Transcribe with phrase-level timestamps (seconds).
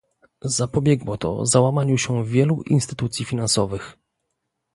[0.55, 3.97] Zapobiegło to załamaniu się wielu instytucji finansowych